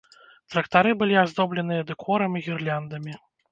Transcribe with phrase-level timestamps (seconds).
[0.53, 3.13] Трактары былі аздобленыя дэкорам і гірляндамі.